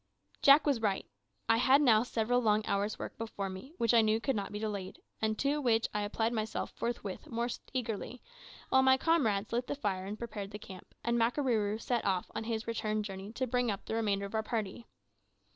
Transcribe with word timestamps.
Jack 0.41 0.65
was 0.65 0.81
right. 0.81 1.05
I 1.47 1.57
had 1.57 1.79
now 1.79 2.01
several 2.01 2.41
long 2.41 2.65
hours' 2.65 2.97
work 2.97 3.15
before 3.19 3.51
me, 3.51 3.73
which 3.77 3.93
I 3.93 4.01
knew 4.01 4.19
could 4.19 4.35
not 4.35 4.51
be 4.51 4.57
delayed, 4.57 4.99
and 5.21 5.37
to 5.37 5.61
which 5.61 5.87
I 5.93 6.01
applied 6.01 6.33
myself 6.33 6.71
forthwith 6.71 7.27
most 7.27 7.69
eagerly, 7.71 8.19
while 8.69 8.81
my 8.81 8.97
comrades 8.97 9.53
lit 9.53 9.67
the 9.67 9.75
fire 9.75 10.07
and 10.07 10.17
prepared 10.17 10.49
the 10.49 10.57
camp, 10.57 10.95
and 11.03 11.19
Makarooroo 11.19 11.79
set 11.79 12.03
off 12.03 12.31
on 12.33 12.45
his 12.45 12.65
return 12.65 13.03
journey 13.03 13.31
to 13.33 13.45
bring 13.45 13.69
up 13.69 13.85
the 13.85 13.93
remainder 13.93 14.25
of 14.25 14.33
our 14.33 14.41
party. 14.41 14.87